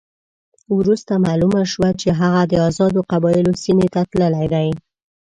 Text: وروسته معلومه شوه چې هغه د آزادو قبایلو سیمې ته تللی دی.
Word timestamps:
وروسته 0.77 1.13
معلومه 1.25 1.61
شوه 1.71 1.89
چې 2.01 2.09
هغه 2.21 2.41
د 2.51 2.53
آزادو 2.69 2.99
قبایلو 3.11 3.53
سیمې 3.63 3.87
ته 3.93 4.01
تللی 4.11 4.47
دی. 4.53 4.69